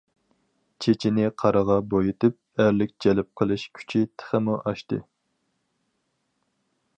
چېچىنى 0.85 1.25
قارىغا 1.41 1.75
بويىتىپ 1.91 2.37
ئەرلىك 2.63 2.95
جەلپ 3.07 3.29
قىلىش 3.43 3.67
كۈچى 3.81 4.03
تېخىمۇ 4.23 4.57
ئاشتى. 4.73 5.01